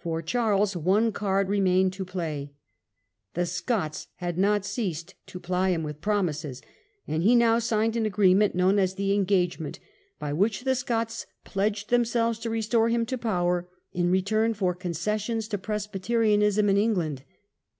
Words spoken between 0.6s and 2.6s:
one card remained to play.